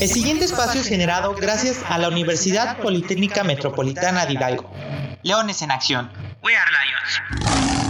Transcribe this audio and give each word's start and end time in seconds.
El 0.00 0.08
siguiente 0.08 0.44
espacio 0.44 0.80
es 0.80 0.86
generado 0.86 1.34
gracias 1.34 1.82
a 1.88 1.98
la 1.98 2.08
Universidad 2.08 2.78
Politécnica 2.78 3.42
Metropolitana 3.42 4.26
de 4.26 4.34
Hidalgo. 4.34 4.70
Leones 5.24 5.60
en 5.60 5.72
acción. 5.72 6.08
We 6.44 6.54
are 6.54 6.70
Lions. 6.70 7.88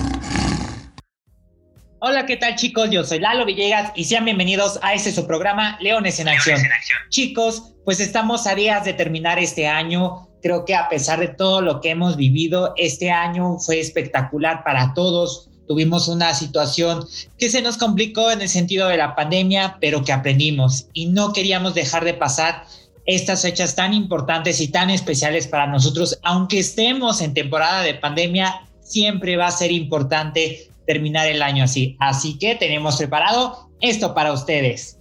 Hola, 2.00 2.24
¿qué 2.24 2.38
tal 2.38 2.56
chicos? 2.56 2.88
Yo 2.90 3.04
soy 3.04 3.18
Lalo 3.18 3.44
Villegas 3.44 3.92
y 3.94 4.04
sean 4.04 4.24
bienvenidos 4.24 4.80
a 4.82 4.94
este 4.94 5.12
su 5.12 5.26
programa 5.26 5.76
Leones 5.80 6.18
en 6.18 6.28
Acción. 6.28 6.58
en 6.58 6.72
acción. 6.72 6.98
Chicos, 7.10 7.74
pues 7.84 8.00
estamos 8.00 8.46
a 8.46 8.54
días 8.54 8.86
de 8.86 8.94
terminar 8.94 9.38
este 9.38 9.68
año. 9.68 10.30
Creo 10.40 10.64
que 10.64 10.74
a 10.74 10.88
pesar 10.88 11.20
de 11.20 11.28
todo 11.28 11.60
lo 11.60 11.82
que 11.82 11.90
hemos 11.90 12.16
vivido, 12.16 12.72
este 12.78 13.10
año 13.10 13.58
fue 13.58 13.80
espectacular 13.80 14.64
para 14.64 14.94
todos 14.94 15.47
tuvimos 15.68 16.08
una 16.08 16.34
situación 16.34 17.06
que 17.38 17.50
se 17.50 17.62
nos 17.62 17.76
complicó 17.76 18.32
en 18.32 18.40
el 18.40 18.48
sentido 18.48 18.88
de 18.88 18.96
la 18.96 19.14
pandemia, 19.14 19.76
pero 19.80 20.02
que 20.02 20.12
aprendimos 20.12 20.86
y 20.94 21.06
no 21.06 21.32
queríamos 21.32 21.74
dejar 21.74 22.04
de 22.04 22.14
pasar 22.14 22.64
estas 23.06 23.42
fechas 23.42 23.74
tan 23.74 23.94
importantes 23.94 24.60
y 24.60 24.68
tan 24.68 24.90
especiales 24.90 25.46
para 25.46 25.66
nosotros, 25.66 26.18
aunque 26.22 26.58
estemos 26.58 27.20
en 27.20 27.32
temporada 27.32 27.82
de 27.82 27.94
pandemia, 27.94 28.68
siempre 28.80 29.36
va 29.36 29.46
a 29.46 29.52
ser 29.52 29.72
importante 29.72 30.68
terminar 30.86 31.26
el 31.26 31.42
año 31.42 31.64
así. 31.64 31.96
Así 32.00 32.38
que 32.38 32.54
tenemos 32.54 32.96
preparado 32.96 33.70
esto 33.80 34.14
para 34.14 34.32
ustedes. 34.32 34.97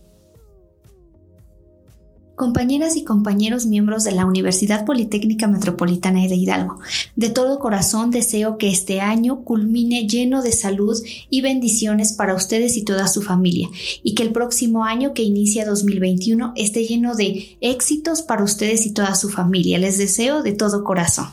Compañeras 2.38 2.96
y 2.96 3.04
compañeros 3.04 3.66
miembros 3.66 4.04
de 4.04 4.12
la 4.12 4.28
Universidad 4.28 4.86
Politécnica 4.86 5.48
Metropolitana 5.48 6.20
de 6.28 6.36
Hidalgo, 6.36 6.80
de 7.16 7.32
todo 7.32 7.58
corazón 7.58 8.12
deseo 8.12 8.60
que 8.60 8.70
este 8.70 9.02
año 9.02 9.44
culmine 9.44 10.08
lleno 10.08 10.44
de 10.44 10.52
salud 10.52 10.96
y 11.32 11.42
bendiciones 11.42 12.14
para 12.14 12.36
ustedes 12.36 12.78
y 12.78 12.84
toda 12.84 13.08
su 13.08 13.24
familia, 13.24 13.70
y 14.04 14.14
que 14.14 14.22
el 14.22 14.34
próximo 14.34 14.84
año 14.84 15.16
que 15.16 15.24
inicia 15.24 15.66
2021 15.66 16.54
esté 16.56 16.86
lleno 16.86 17.16
de 17.16 17.58
éxitos 17.60 18.22
para 18.22 18.44
ustedes 18.44 18.86
y 18.86 18.92
toda 18.92 19.16
su 19.16 19.30
familia. 19.30 19.80
Les 19.80 19.98
deseo 19.98 20.44
de 20.44 20.52
todo 20.52 20.84
corazón. 20.84 21.30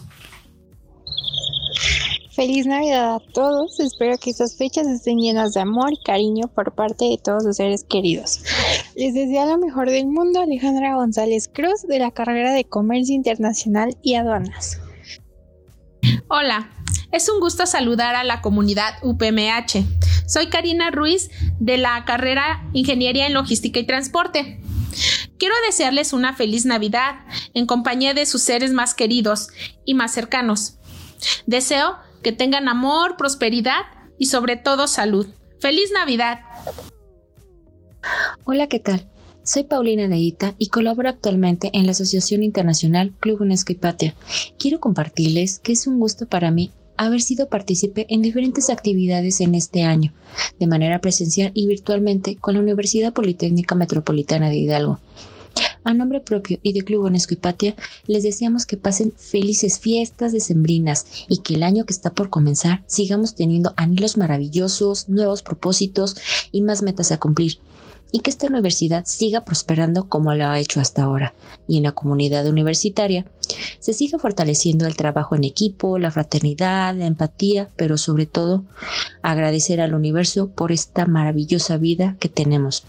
Feliz 2.34 2.66
Navidad 2.66 3.16
a 3.16 3.20
todos. 3.32 3.78
Espero 3.78 4.16
que 4.18 4.30
estas 4.30 4.56
fechas 4.56 4.88
estén 4.88 5.18
llenas 5.18 5.52
de 5.52 5.60
amor 5.60 5.92
y 5.92 6.02
cariño 6.02 6.48
por 6.48 6.74
parte 6.74 7.04
de 7.04 7.18
todos 7.22 7.44
los 7.44 7.56
seres 7.56 7.84
queridos. 7.84 8.40
Les 8.96 9.12
deseo 9.12 9.46
lo 9.46 9.58
mejor 9.58 9.90
del 9.90 10.06
mundo 10.06 10.40
Alejandra 10.40 10.94
González 10.94 11.50
Cruz 11.52 11.82
de 11.82 11.98
la 11.98 12.12
carrera 12.12 12.52
de 12.52 12.64
Comercio 12.64 13.14
Internacional 13.14 13.96
y 14.02 14.14
Aduanas. 14.14 14.80
Hola, 16.28 16.70
es 17.10 17.28
un 17.28 17.40
gusto 17.40 17.66
saludar 17.66 18.14
a 18.14 18.22
la 18.22 18.40
comunidad 18.40 18.94
UPMH. 19.02 19.84
Soy 20.28 20.46
Karina 20.46 20.90
Ruiz 20.90 21.30
de 21.58 21.76
la 21.76 22.04
carrera 22.04 22.68
Ingeniería 22.72 23.26
en 23.26 23.34
Logística 23.34 23.80
y 23.80 23.86
Transporte. 23.86 24.60
Quiero 25.38 25.56
desearles 25.66 26.12
una 26.12 26.34
feliz 26.34 26.64
Navidad 26.64 27.16
en 27.52 27.66
compañía 27.66 28.14
de 28.14 28.26
sus 28.26 28.42
seres 28.42 28.72
más 28.72 28.94
queridos 28.94 29.48
y 29.84 29.94
más 29.94 30.12
cercanos. 30.12 30.78
Deseo 31.46 31.96
que 32.22 32.30
tengan 32.30 32.68
amor, 32.68 33.16
prosperidad 33.16 33.82
y 34.20 34.26
sobre 34.26 34.56
todo 34.56 34.86
salud. 34.86 35.26
¡Feliz 35.58 35.90
Navidad! 35.92 36.40
Hola, 38.46 38.66
¿qué 38.66 38.78
tal? 38.78 39.06
Soy 39.42 39.62
Paulina 39.64 40.06
Neita 40.06 40.54
y 40.58 40.66
colaboro 40.66 41.08
actualmente 41.08 41.70
en 41.72 41.86
la 41.86 41.92
Asociación 41.92 42.42
Internacional 42.42 43.14
Club 43.18 43.40
UNESCO 43.40 43.72
y. 43.72 44.12
Quiero 44.58 44.80
compartirles 44.80 45.60
que 45.60 45.72
es 45.72 45.86
un 45.86 45.98
gusto 45.98 46.26
para 46.26 46.50
mí 46.50 46.70
haber 46.98 47.22
sido 47.22 47.48
partícipe 47.48 48.04
en 48.10 48.20
diferentes 48.20 48.68
actividades 48.68 49.40
en 49.40 49.54
este 49.54 49.84
año, 49.84 50.12
de 50.60 50.66
manera 50.66 51.00
presencial 51.00 51.52
y 51.54 51.66
virtualmente 51.66 52.36
con 52.36 52.52
la 52.52 52.60
Universidad 52.60 53.14
Politécnica 53.14 53.76
Metropolitana 53.76 54.50
de 54.50 54.56
Hidalgo. 54.56 55.00
A 55.82 55.94
nombre 55.94 56.20
propio 56.20 56.58
y 56.62 56.74
de 56.74 56.82
Club 56.82 57.04
UNESCO 57.04 57.32
y 57.32 57.74
les 58.06 58.24
deseamos 58.24 58.66
que 58.66 58.76
pasen 58.76 59.14
felices 59.16 59.78
fiestas 59.78 60.32
decembrinas 60.32 61.06
y 61.30 61.38
que 61.38 61.54
el 61.54 61.62
año 61.62 61.86
que 61.86 61.94
está 61.94 62.12
por 62.12 62.28
comenzar 62.28 62.84
sigamos 62.88 63.36
teniendo 63.36 63.72
anhelos 63.78 64.18
maravillosos, 64.18 65.08
nuevos 65.08 65.42
propósitos 65.42 66.16
y 66.52 66.60
más 66.60 66.82
metas 66.82 67.10
a 67.10 67.18
cumplir. 67.18 67.56
Y 68.14 68.20
que 68.20 68.30
esta 68.30 68.46
universidad 68.46 69.06
siga 69.06 69.44
prosperando 69.44 70.08
como 70.08 70.32
lo 70.36 70.46
ha 70.46 70.60
hecho 70.60 70.78
hasta 70.78 71.02
ahora. 71.02 71.34
Y 71.66 71.78
en 71.78 71.82
la 71.82 71.90
comunidad 71.90 72.46
universitaria 72.46 73.26
se 73.80 73.92
siga 73.92 74.20
fortaleciendo 74.20 74.86
el 74.86 74.94
trabajo 74.94 75.34
en 75.34 75.42
equipo, 75.42 75.98
la 75.98 76.12
fraternidad, 76.12 76.94
la 76.94 77.06
empatía, 77.06 77.70
pero 77.74 77.98
sobre 77.98 78.26
todo 78.26 78.66
agradecer 79.22 79.80
al 79.80 79.94
universo 79.94 80.50
por 80.50 80.70
esta 80.70 81.06
maravillosa 81.06 81.76
vida 81.76 82.16
que 82.20 82.28
tenemos. 82.28 82.84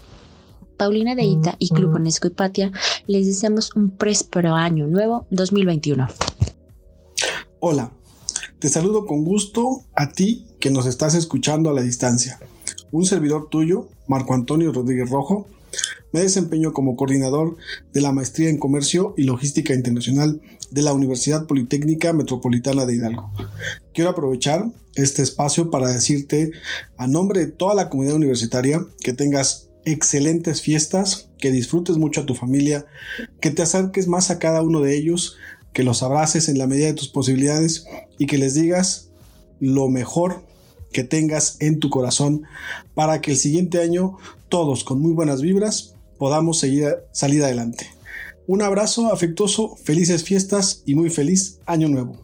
Paulina 0.76 1.16
de 1.16 1.24
Ita 1.24 1.56
y 1.58 1.70
Club 1.70 1.96
UNESCO 1.96 2.28
y 2.28 2.30
Patia 2.30 2.70
les 3.08 3.26
deseamos 3.26 3.74
un 3.74 3.90
próspero 3.90 4.54
año 4.54 4.86
nuevo 4.86 5.26
2021. 5.30 6.06
Hola, 7.58 7.90
te 8.60 8.68
saludo 8.68 9.06
con 9.06 9.24
gusto 9.24 9.82
a 9.96 10.12
ti 10.12 10.46
que 10.60 10.70
nos 10.70 10.86
estás 10.86 11.16
escuchando 11.16 11.70
a 11.70 11.72
la 11.72 11.82
distancia. 11.82 12.38
Un 12.92 13.04
servidor 13.04 13.48
tuyo, 13.48 13.88
Marco 14.06 14.34
Antonio 14.34 14.72
Rodríguez 14.72 15.10
Rojo, 15.10 15.46
me 16.12 16.20
desempeño 16.20 16.72
como 16.72 16.96
coordinador 16.96 17.56
de 17.92 18.00
la 18.00 18.12
Maestría 18.12 18.48
en 18.48 18.58
Comercio 18.58 19.14
y 19.16 19.24
Logística 19.24 19.74
Internacional 19.74 20.40
de 20.70 20.82
la 20.82 20.92
Universidad 20.92 21.46
Politécnica 21.46 22.12
Metropolitana 22.12 22.86
de 22.86 22.94
Hidalgo. 22.94 23.30
Quiero 23.92 24.10
aprovechar 24.10 24.70
este 24.94 25.22
espacio 25.22 25.70
para 25.70 25.92
decirte, 25.92 26.52
a 26.96 27.06
nombre 27.06 27.40
de 27.40 27.52
toda 27.52 27.74
la 27.74 27.90
comunidad 27.90 28.16
universitaria, 28.16 28.84
que 29.00 29.12
tengas 29.12 29.68
excelentes 29.84 30.62
fiestas, 30.62 31.28
que 31.38 31.50
disfrutes 31.50 31.96
mucho 31.96 32.22
a 32.22 32.26
tu 32.26 32.34
familia, 32.34 32.86
que 33.40 33.50
te 33.50 33.62
acerques 33.62 34.08
más 34.08 34.30
a 34.30 34.38
cada 34.38 34.62
uno 34.62 34.80
de 34.80 34.96
ellos, 34.96 35.36
que 35.72 35.84
los 35.84 36.02
abraces 36.02 36.48
en 36.48 36.58
la 36.58 36.66
medida 36.66 36.86
de 36.86 36.94
tus 36.94 37.08
posibilidades 37.08 37.86
y 38.18 38.26
que 38.26 38.38
les 38.38 38.54
digas 38.54 39.10
lo 39.60 39.88
mejor 39.88 40.42
que 40.92 41.04
tengas 41.04 41.56
en 41.60 41.78
tu 41.78 41.90
corazón 41.90 42.44
para 42.94 43.20
que 43.20 43.32
el 43.32 43.36
siguiente 43.36 43.80
año 43.80 44.16
todos 44.48 44.84
con 44.84 45.00
muy 45.00 45.12
buenas 45.12 45.42
vibras 45.42 45.94
podamos 46.18 46.58
seguir 46.58 46.96
salir 47.12 47.42
adelante. 47.42 47.90
Un 48.46 48.62
abrazo 48.62 49.12
afectuoso, 49.12 49.76
felices 49.76 50.22
fiestas 50.22 50.82
y 50.86 50.94
muy 50.94 51.10
feliz 51.10 51.58
año 51.66 51.88
nuevo. 51.88 52.16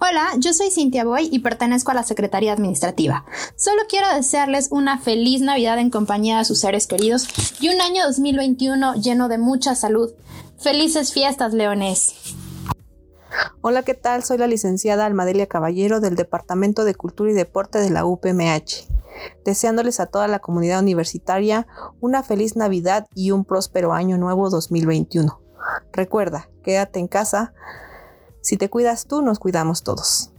Hola, 0.00 0.32
yo 0.38 0.52
soy 0.52 0.70
Cintia 0.70 1.04
Boy 1.04 1.28
y 1.32 1.38
pertenezco 1.38 1.90
a 1.90 1.94
la 1.94 2.02
Secretaría 2.02 2.52
Administrativa. 2.52 3.24
Solo 3.56 3.82
quiero 3.88 4.06
desearles 4.14 4.68
una 4.70 4.98
feliz 4.98 5.40
Navidad 5.40 5.78
en 5.78 5.88
compañía 5.88 6.38
de 6.38 6.44
sus 6.44 6.60
seres 6.60 6.86
queridos 6.86 7.26
y 7.60 7.68
un 7.68 7.80
año 7.80 8.04
2021 8.04 8.96
lleno 8.96 9.28
de 9.28 9.38
mucha 9.38 9.74
salud. 9.74 10.12
Felices 10.58 11.12
fiestas, 11.12 11.54
leones. 11.54 12.14
Hola, 13.66 13.82
¿qué 13.82 13.94
tal? 13.94 14.22
Soy 14.22 14.36
la 14.36 14.46
licenciada 14.46 15.06
Almadelia 15.06 15.46
Caballero 15.46 16.00
del 16.00 16.16
Departamento 16.16 16.84
de 16.84 16.94
Cultura 16.94 17.30
y 17.30 17.34
Deporte 17.34 17.78
de 17.78 17.88
la 17.88 18.04
UPMH. 18.04 18.86
Deseándoles 19.46 20.00
a 20.00 20.06
toda 20.06 20.28
la 20.28 20.40
comunidad 20.40 20.82
universitaria 20.82 21.66
una 21.98 22.22
feliz 22.22 22.56
Navidad 22.56 23.06
y 23.14 23.30
un 23.30 23.46
próspero 23.46 23.94
año 23.94 24.18
nuevo 24.18 24.50
2021. 24.50 25.40
Recuerda, 25.94 26.50
quédate 26.62 26.98
en 26.98 27.08
casa, 27.08 27.54
si 28.42 28.58
te 28.58 28.68
cuidas 28.68 29.06
tú, 29.06 29.22
nos 29.22 29.38
cuidamos 29.38 29.82
todos. 29.82 30.30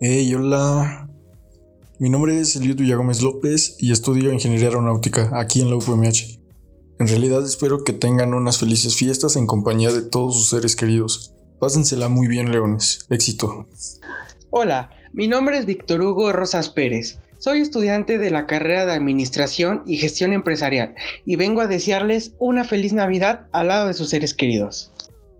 Hey, 0.00 0.34
hola. 0.34 1.06
Mi 1.98 2.08
nombre 2.08 2.40
es 2.40 2.56
Eliud 2.56 2.76
Villagómez 2.76 3.20
López 3.20 3.76
y 3.78 3.92
estudio 3.92 4.32
Ingeniería 4.32 4.68
Aeronáutica 4.68 5.28
aquí 5.38 5.60
en 5.60 5.68
la 5.68 5.76
UPMH. 5.76 6.40
En 6.98 7.08
realidad 7.08 7.44
espero 7.44 7.84
que 7.84 7.92
tengan 7.92 8.32
unas 8.32 8.56
felices 8.56 8.96
fiestas 8.96 9.36
en 9.36 9.46
compañía 9.46 9.92
de 9.92 10.00
todos 10.00 10.34
sus 10.34 10.48
seres 10.48 10.76
queridos. 10.76 11.34
Pásensela 11.62 12.08
muy 12.08 12.26
bien, 12.26 12.50
leones. 12.50 13.06
Éxito. 13.08 13.66
Hola, 14.50 14.90
mi 15.12 15.28
nombre 15.28 15.56
es 15.56 15.64
Víctor 15.64 16.02
Hugo 16.02 16.32
Rosas 16.32 16.68
Pérez. 16.68 17.20
Soy 17.38 17.60
estudiante 17.60 18.18
de 18.18 18.32
la 18.32 18.48
carrera 18.48 18.84
de 18.84 18.94
Administración 18.94 19.84
y 19.86 19.98
Gestión 19.98 20.32
Empresarial 20.32 20.96
y 21.24 21.36
vengo 21.36 21.60
a 21.60 21.68
desearles 21.68 22.34
una 22.40 22.64
feliz 22.64 22.92
Navidad 22.92 23.46
al 23.52 23.68
lado 23.68 23.86
de 23.86 23.94
sus 23.94 24.08
seres 24.08 24.34
queridos. 24.34 24.90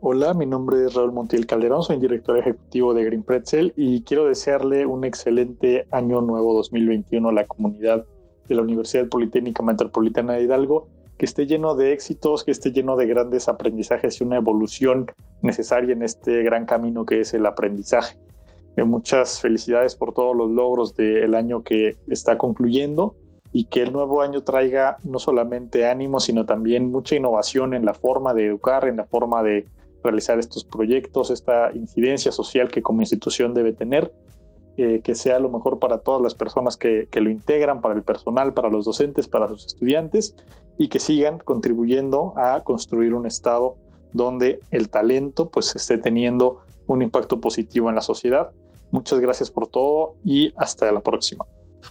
Hola, 0.00 0.32
mi 0.32 0.47
nombre 0.47 0.87
es 0.87 0.94
Raúl 0.94 1.11
Montiel 1.11 1.44
Calderón, 1.44 1.82
soy 1.82 1.99
director 1.99 2.38
ejecutivo 2.38 2.94
de 2.94 3.02
Green 3.02 3.25
Pretzel 3.25 3.73
y 3.76 4.02
quiero 4.02 4.26
desearle 4.26 4.87
un 4.87 5.05
excelente 5.05 5.88
año 5.91 6.20
nuevo 6.20 6.55
2021 6.55 7.31
a 7.31 7.32
la 7.32 7.47
comunidad 7.49 8.06
de 8.49 8.55
la 8.55 8.62
Universidad 8.62 9.08
Politécnica 9.08 9.64
Metropolitana 9.64 10.35
de 10.35 10.44
Hidalgo, 10.44 10.87
que 11.19 11.25
esté 11.25 11.47
lleno 11.47 11.75
de 11.75 11.93
éxitos, 11.93 12.44
que 12.44 12.52
esté 12.52 12.70
lleno 12.70 12.94
de 12.94 13.06
grandes 13.06 13.49
aprendizajes 13.49 14.20
y 14.20 14.25
una 14.25 14.37
evolución 14.37 15.11
necesaria 15.43 15.93
en 15.93 16.03
este 16.03 16.43
gran 16.43 16.67
camino 16.67 17.05
que 17.05 17.21
es 17.21 17.35
el 17.35 17.47
aprendizaje. 17.47 18.19
Eh, 18.77 18.85
muchas 18.85 19.41
felicidades 19.41 19.94
por 19.97 20.15
todos 20.15 20.35
los 20.35 20.50
logros 20.50 20.94
del 20.94 21.35
año 21.35 21.62
que 21.62 21.97
está 22.09 22.39
concluyendo 22.39 23.17
y 23.53 23.65
que 23.67 23.83
el 23.83 23.93
nuevo 23.93 24.23
año 24.23 24.43
traiga 24.43 24.97
no 25.05 25.19
solamente 25.19 25.87
ánimo, 25.87 26.21
sino 26.21 26.47
también 26.47 26.91
mucha 26.91 27.17
innovación 27.17 27.75
en 27.75 27.85
la 27.85 27.93
forma 27.93 28.33
de 28.33 28.47
educar, 28.47 28.89
en 28.89 28.97
la 28.97 29.05
forma 29.05 29.43
de 29.43 29.67
realizar 30.03 30.39
estos 30.39 30.65
proyectos, 30.65 31.31
esta 31.31 31.71
incidencia 31.75 32.33
social 32.33 32.69
que 32.69 32.83
como 32.83 33.03
institución 33.03 33.53
debe 33.53 33.73
tener 33.73 34.12
eh, 34.79 35.03
que 35.05 35.15
sea 35.15 35.38
lo 35.38 35.50
mejor 35.50 35.79
para 35.79 35.99
todas 35.99 36.23
las 36.23 36.35
personas 36.35 36.79
que, 36.79 37.06
lo 37.12 37.29
integran, 37.29 37.83
para 37.83 37.95
el 37.95 38.03
personal, 38.03 38.55
para 38.55 38.71
los 38.71 38.87
docentes, 38.87 39.29
para 39.29 39.47
los 39.47 39.67
estudiantes 39.67 40.35
y 40.79 40.88
que 40.88 40.99
sigan 40.99 41.38
contribuyendo 41.38 42.33
a 42.37 42.65
construir 42.65 43.12
un 43.12 43.27
estado 43.27 43.77
donde 44.12 44.61
el 44.70 44.88
talento 44.88 45.49
pues 45.49 45.75
esté 45.75 45.99
teniendo 45.99 46.61
un 46.87 47.03
impacto 47.03 47.41
positivo 47.41 47.88
en 47.88 47.94
la 47.94 48.03
sociedad. 48.03 48.50
Muchas 48.91 49.20
gracias 49.20 49.50
por 49.50 49.67
todo 49.67 50.14
y 50.25 50.53
hasta 50.56 50.91
la 50.93 51.00
próxima. 51.00 51.47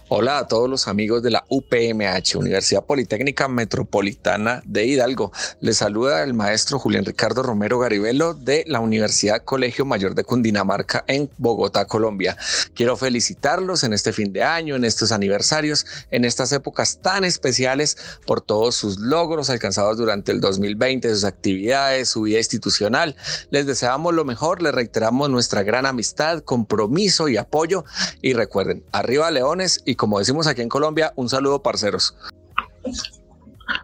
Hola 0.08 0.38
a 0.38 0.46
todos 0.46 0.68
los 0.68 0.88
amigos 0.88 1.22
de 1.22 1.30
la 1.30 1.44
UPMH, 1.48 2.36
Universidad 2.36 2.84
Politécnica 2.84 3.48
Metropolitana 3.48 4.62
de 4.64 4.86
Hidalgo. 4.86 5.32
Les 5.60 5.78
saluda 5.78 6.22
el 6.22 6.34
maestro 6.34 6.78
Julián 6.78 7.04
Ricardo 7.04 7.42
Romero 7.42 7.78
Garibelo 7.78 8.34
de 8.34 8.64
la 8.66 8.80
Universidad 8.80 9.42
Colegio 9.44 9.84
Mayor 9.84 10.14
de 10.14 10.24
Cundinamarca 10.24 11.04
en 11.06 11.30
Bogotá, 11.38 11.86
Colombia. 11.86 12.36
Quiero 12.74 12.96
felicitarlos 12.96 13.84
en 13.84 13.92
este 13.92 14.12
fin 14.12 14.32
de 14.32 14.42
año, 14.42 14.76
en 14.76 14.84
estos 14.84 15.12
aniversarios, 15.12 15.86
en 16.10 16.24
estas 16.24 16.52
épocas 16.52 16.98
tan 17.02 17.24
especiales 17.24 17.96
por 18.26 18.40
todos 18.40 18.74
sus 18.74 18.98
logros 18.98 19.50
alcanzados 19.50 19.98
durante 19.98 20.32
el 20.32 20.40
2020, 20.40 21.08
sus 21.10 21.24
actividades, 21.24 22.08
su 22.08 22.22
vida 22.22 22.38
institucional. 22.38 23.16
Les 23.50 23.66
deseamos 23.66 24.14
lo 24.14 24.24
mejor, 24.24 24.62
les 24.62 24.74
reiteramos 24.74 25.28
nuestra 25.30 25.62
gran 25.62 25.86
amistad, 25.86 26.42
compromiso 26.42 27.28
y 27.28 27.36
apoyo. 27.36 27.84
Y 28.20 28.32
recuerden, 28.32 28.84
arriba 28.92 29.30
Leones 29.30 29.81
y 29.84 29.94
como 29.94 30.18
decimos 30.18 30.46
aquí 30.46 30.62
en 30.62 30.68
Colombia, 30.68 31.12
un 31.16 31.28
saludo 31.28 31.62
parceros. 31.62 32.16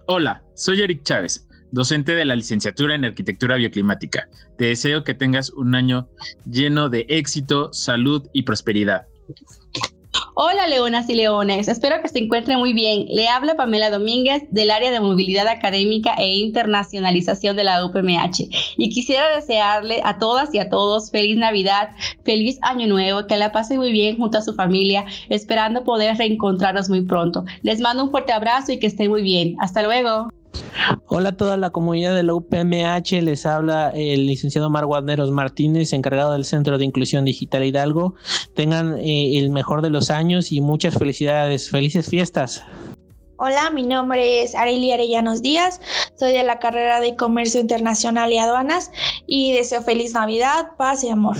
Hola, 0.06 0.42
soy 0.54 0.82
Eric 0.82 1.02
Chávez, 1.02 1.46
docente 1.70 2.14
de 2.14 2.24
la 2.24 2.36
licenciatura 2.36 2.94
en 2.94 3.04
Arquitectura 3.04 3.56
Bioclimática. 3.56 4.28
Te 4.56 4.66
deseo 4.66 5.04
que 5.04 5.14
tengas 5.14 5.50
un 5.50 5.74
año 5.74 6.08
lleno 6.50 6.88
de 6.88 7.06
éxito, 7.08 7.72
salud 7.72 8.28
y 8.32 8.42
prosperidad. 8.42 9.06
Hola 10.40 10.68
leonas 10.68 11.10
y 11.10 11.16
leones, 11.16 11.66
espero 11.66 12.00
que 12.00 12.06
se 12.06 12.20
encuentren 12.20 12.60
muy 12.60 12.72
bien. 12.72 13.06
Le 13.08 13.26
habla 13.26 13.56
Pamela 13.56 13.90
Domínguez 13.90 14.44
del 14.52 14.70
área 14.70 14.92
de 14.92 15.00
movilidad 15.00 15.48
académica 15.48 16.14
e 16.16 16.36
internacionalización 16.36 17.56
de 17.56 17.64
la 17.64 17.84
UPMH 17.84 18.46
y 18.76 18.88
quisiera 18.88 19.34
desearle 19.34 20.00
a 20.04 20.18
todas 20.18 20.54
y 20.54 20.60
a 20.60 20.68
todos 20.68 21.10
feliz 21.10 21.36
Navidad, 21.36 21.88
feliz 22.24 22.56
Año 22.62 22.86
Nuevo, 22.86 23.26
que 23.26 23.36
la 23.36 23.50
pasen 23.50 23.78
muy 23.78 23.90
bien 23.90 24.16
junto 24.16 24.38
a 24.38 24.42
su 24.42 24.54
familia, 24.54 25.06
esperando 25.28 25.82
poder 25.82 26.16
reencontrarnos 26.16 26.88
muy 26.88 27.00
pronto. 27.00 27.44
Les 27.62 27.80
mando 27.80 28.04
un 28.04 28.12
fuerte 28.12 28.32
abrazo 28.32 28.70
y 28.70 28.78
que 28.78 28.86
estén 28.86 29.10
muy 29.10 29.22
bien. 29.22 29.56
Hasta 29.58 29.82
luego. 29.82 30.28
Hola 31.06 31.30
a 31.30 31.36
toda 31.36 31.56
la 31.56 31.70
comunidad 31.70 32.14
de 32.14 32.22
la 32.22 32.34
UPMH, 32.34 33.22
les 33.22 33.46
habla 33.46 33.90
el 33.90 34.26
licenciado 34.26 34.70
Mar 34.70 34.86
Guarneros 34.86 35.30
Martínez, 35.30 35.92
encargado 35.92 36.32
del 36.32 36.44
Centro 36.44 36.78
de 36.78 36.84
Inclusión 36.84 37.24
Digital 37.24 37.64
Hidalgo. 37.64 38.14
Tengan 38.54 38.98
eh, 38.98 39.38
el 39.38 39.50
mejor 39.50 39.82
de 39.82 39.90
los 39.90 40.10
años 40.10 40.52
y 40.52 40.60
muchas 40.60 40.94
felicidades, 40.94 41.70
felices 41.70 42.08
fiestas. 42.08 42.62
Hola, 43.36 43.70
mi 43.70 43.84
nombre 43.84 44.42
es 44.42 44.54
Arely 44.54 44.92
Arellanos 44.92 45.42
Díaz, 45.42 45.80
soy 46.16 46.32
de 46.32 46.42
la 46.42 46.58
carrera 46.58 47.00
de 47.00 47.14
Comercio 47.14 47.60
Internacional 47.60 48.32
y 48.32 48.38
Aduanas 48.38 48.90
y 49.26 49.52
deseo 49.52 49.82
feliz 49.82 50.12
Navidad, 50.12 50.70
paz 50.76 51.04
y 51.04 51.08
amor. 51.08 51.36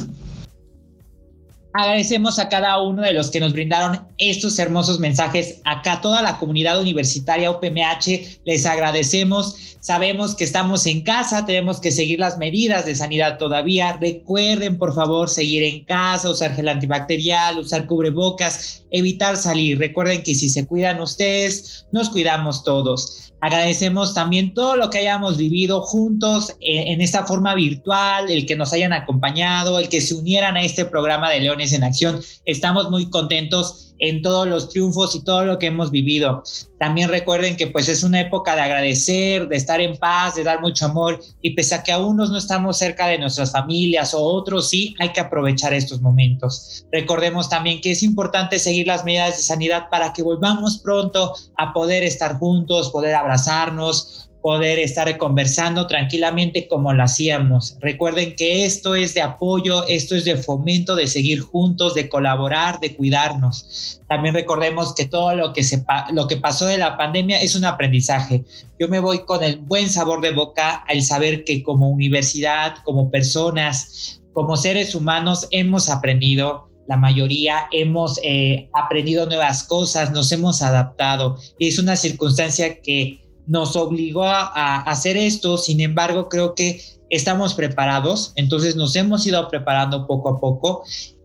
Agradecemos 1.78 2.40
a 2.40 2.48
cada 2.48 2.82
uno 2.82 3.02
de 3.02 3.12
los 3.12 3.30
que 3.30 3.38
nos 3.38 3.52
brindaron 3.52 4.04
estos 4.18 4.58
hermosos 4.58 4.98
mensajes. 4.98 5.60
Acá 5.64 6.00
toda 6.00 6.22
la 6.22 6.36
comunidad 6.36 6.80
universitaria 6.80 7.52
UPMH 7.52 8.40
les 8.44 8.66
agradecemos. 8.66 9.76
Sabemos 9.78 10.34
que 10.34 10.42
estamos 10.42 10.86
en 10.86 11.02
casa, 11.02 11.46
tenemos 11.46 11.80
que 11.80 11.92
seguir 11.92 12.18
las 12.18 12.36
medidas 12.36 12.84
de 12.84 12.96
sanidad 12.96 13.38
todavía. 13.38 13.92
Recuerden, 13.92 14.76
por 14.76 14.92
favor, 14.92 15.30
seguir 15.30 15.62
en 15.62 15.84
casa, 15.84 16.30
usar 16.30 16.56
gel 16.56 16.66
antibacterial, 16.66 17.60
usar 17.60 17.86
cubrebocas, 17.86 18.84
evitar 18.90 19.36
salir. 19.36 19.78
Recuerden 19.78 20.24
que 20.24 20.34
si 20.34 20.48
se 20.48 20.66
cuidan 20.66 21.00
ustedes, 21.00 21.86
nos 21.92 22.10
cuidamos 22.10 22.64
todos. 22.64 23.28
Agradecemos 23.40 24.14
también 24.14 24.52
todo 24.52 24.74
lo 24.74 24.90
que 24.90 24.98
hayamos 24.98 25.36
vivido 25.36 25.80
juntos 25.82 26.56
en, 26.60 27.00
esta 27.00 27.24
forma 27.24 27.54
virtual, 27.54 28.28
el 28.30 28.46
que 28.46 28.56
nos 28.56 28.72
hayan 28.72 28.92
acompañado, 28.92 29.78
el 29.78 29.88
que 29.88 30.00
se 30.00 30.14
unieran 30.14 30.56
a 30.56 30.62
este 30.62 30.84
programa 30.84 31.30
de 31.30 31.40
Leones 31.40 31.67
en 31.72 31.84
Acción. 31.84 32.20
Estamos 32.44 32.90
muy 32.90 33.10
contentos 33.10 33.88
en 33.98 34.22
todos 34.22 34.46
los 34.46 34.68
triunfos 34.68 35.14
y 35.14 35.24
todo 35.24 35.44
lo 35.44 35.58
que 35.58 35.66
hemos 35.66 35.90
vivido. 35.90 36.42
También 36.78 37.08
recuerden 37.08 37.56
que 37.56 37.66
pues 37.66 37.88
es 37.88 38.02
una 38.02 38.20
época 38.20 38.54
de 38.54 38.60
agradecer, 38.60 39.48
de 39.48 39.56
estar 39.56 39.80
en 39.80 39.96
paz, 39.96 40.36
de 40.36 40.44
dar 40.44 40.60
mucho 40.60 40.86
amor 40.86 41.20
y 41.42 41.54
pese 41.54 41.74
a 41.74 41.82
que 41.82 41.92
a 41.92 41.98
unos 41.98 42.30
no 42.30 42.38
estamos 42.38 42.78
cerca 42.78 43.08
de 43.08 43.18
nuestras 43.18 43.52
familias 43.52 44.14
o 44.14 44.22
otros 44.22 44.70
sí, 44.70 44.94
hay 45.00 45.10
que 45.10 45.20
aprovechar 45.20 45.74
estos 45.74 46.00
momentos. 46.00 46.86
Recordemos 46.92 47.48
también 47.48 47.80
que 47.80 47.92
es 47.92 48.02
importante 48.02 48.58
seguir 48.58 48.86
las 48.86 49.04
medidas 49.04 49.36
de 49.36 49.42
sanidad 49.42 49.88
para 49.90 50.12
que 50.12 50.22
volvamos 50.22 50.78
pronto 50.78 51.34
a 51.56 51.72
poder 51.72 52.04
estar 52.04 52.38
juntos, 52.38 52.90
poder 52.90 53.14
abrazarnos, 53.14 54.27
poder 54.42 54.78
estar 54.78 55.16
conversando 55.18 55.86
tranquilamente 55.86 56.68
como 56.68 56.92
lo 56.92 57.02
hacíamos. 57.02 57.76
Recuerden 57.80 58.36
que 58.36 58.64
esto 58.64 58.94
es 58.94 59.14
de 59.14 59.22
apoyo, 59.22 59.86
esto 59.86 60.14
es 60.14 60.24
de 60.24 60.36
fomento, 60.36 60.94
de 60.94 61.06
seguir 61.06 61.40
juntos, 61.40 61.94
de 61.94 62.08
colaborar, 62.08 62.78
de 62.80 62.94
cuidarnos. 62.94 64.00
También 64.08 64.34
recordemos 64.34 64.94
que 64.94 65.06
todo 65.06 65.34
lo 65.34 65.52
que, 65.52 65.64
se, 65.64 65.84
lo 66.12 66.28
que 66.28 66.36
pasó 66.36 66.66
de 66.66 66.78
la 66.78 66.96
pandemia 66.96 67.40
es 67.40 67.56
un 67.56 67.64
aprendizaje. 67.64 68.44
Yo 68.78 68.88
me 68.88 69.00
voy 69.00 69.24
con 69.24 69.42
el 69.42 69.58
buen 69.58 69.88
sabor 69.88 70.20
de 70.20 70.32
boca 70.32 70.84
al 70.88 71.02
saber 71.02 71.44
que 71.44 71.62
como 71.62 71.90
universidad, 71.90 72.76
como 72.84 73.10
personas, 73.10 74.20
como 74.32 74.56
seres 74.56 74.94
humanos 74.94 75.48
hemos 75.50 75.88
aprendido, 75.90 76.68
la 76.86 76.96
mayoría 76.96 77.68
hemos 77.70 78.18
eh, 78.22 78.70
aprendido 78.72 79.26
nuevas 79.26 79.62
cosas, 79.64 80.10
nos 80.12 80.32
hemos 80.32 80.62
adaptado. 80.62 81.36
Y 81.58 81.68
es 81.68 81.78
una 81.78 81.96
circunstancia 81.96 82.80
que 82.80 83.20
nos 83.48 83.74
obligó 83.76 84.24
a, 84.24 84.82
hacer 84.82 85.16
esto, 85.16 85.58
sin 85.58 85.80
embargo 85.80 86.28
creo 86.28 86.54
que 86.54 86.80
estamos 87.10 87.54
preparados, 87.54 88.32
entonces 88.36 88.76
nos 88.76 88.94
hemos 88.94 89.26
ido 89.26 89.48
preparando 89.48 90.06
poco 90.06 90.28
a 90.28 90.40
poco. 90.40 90.84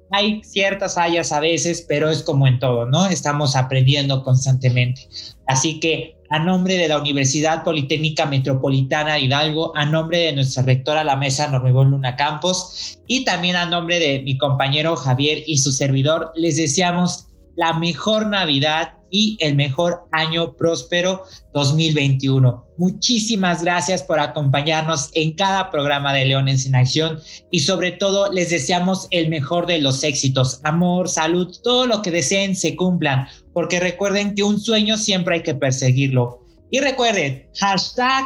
Hay 0.09 0.41
ciertas 0.43 0.95
fallas 0.95 1.31
a 1.31 1.39
veces, 1.39 1.85
pero 1.87 2.09
es 2.09 2.23
como 2.23 2.47
en 2.47 2.59
todo, 2.59 2.85
¿no? 2.85 3.07
Estamos 3.07 3.55
aprendiendo 3.55 4.23
constantemente. 4.23 5.07
Así 5.47 5.79
que 5.79 6.17
a 6.29 6.39
nombre 6.39 6.77
de 6.77 6.87
la 6.87 6.99
Universidad 6.99 7.63
Politécnica 7.63 8.25
Metropolitana 8.25 9.19
Hidalgo, 9.19 9.75
a 9.75 9.85
nombre 9.85 10.19
de 10.19 10.33
nuestra 10.33 10.63
rectora, 10.63 11.03
la 11.03 11.15
mesa 11.15 11.47
Normibón 11.47 11.91
Luna 11.91 12.15
Campos, 12.15 12.99
y 13.07 13.25
también 13.25 13.55
a 13.55 13.65
nombre 13.65 13.99
de 13.99 14.21
mi 14.21 14.37
compañero 14.37 14.95
Javier 14.95 15.43
y 15.45 15.57
su 15.57 15.71
servidor, 15.71 16.31
les 16.35 16.57
deseamos 16.57 17.27
la 17.55 17.73
mejor 17.73 18.27
Navidad 18.27 18.93
y 19.13 19.37
el 19.39 19.55
mejor 19.55 20.07
año 20.11 20.57
próspero 20.57 21.23
2021. 21.53 22.65
Muchísimas 22.79 23.61
gracias 23.61 24.01
por 24.01 24.19
acompañarnos 24.19 25.11
en 25.13 25.35
cada 25.35 25.69
programa 25.69 26.11
de 26.13 26.25
Leones 26.25 26.65
en 26.65 26.75
Acción 26.75 27.21
y 27.51 27.59
sobre 27.59 27.91
todo 27.91 28.33
les 28.33 28.49
deseamos 28.49 29.07
el 29.11 29.29
mejor 29.29 29.67
de 29.67 29.79
los 29.79 30.03
éxitos, 30.03 30.59
amor, 30.63 31.07
salud, 31.07 31.55
todo 31.63 31.85
lo 31.85 32.01
que 32.01 32.09
deseen 32.09 32.55
se 32.55 32.75
cumplan, 32.75 33.27
porque 33.53 33.79
recuerden 33.79 34.33
que 34.33 34.41
un 34.41 34.59
sueño 34.59 34.97
siempre 34.97 35.35
hay 35.35 35.43
que 35.43 35.53
perseguirlo. 35.53 36.43
Y 36.71 36.79
recuerden, 36.79 37.47
hashtag 37.59 38.25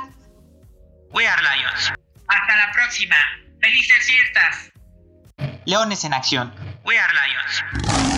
We 1.14 1.28
Are 1.28 1.42
Lions. 1.42 1.92
Hasta 2.30 2.56
la 2.56 2.72
próxima. 2.74 3.16
Felices 3.60 3.98
fiestas. 4.06 5.58
Leones 5.66 6.06
en 6.06 6.14
Acción. 6.14 6.54
We 6.86 6.98
Are 6.98 7.14
Lions. 7.14 8.17